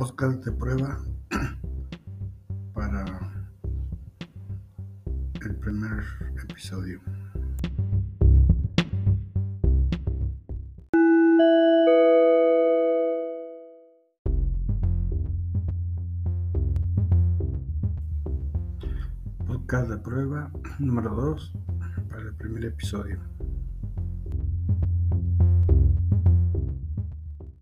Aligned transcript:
podcast 0.00 0.42
de 0.46 0.52
prueba 0.52 0.98
para 2.72 3.04
el 5.42 5.56
primer 5.56 6.02
episodio. 6.42 7.02
Podcast 19.46 19.90
de 19.90 19.98
prueba 19.98 20.50
número 20.78 21.14
2 21.14 21.52
para 22.08 22.22
el 22.22 22.34
primer 22.36 22.64
episodio. 22.64 23.20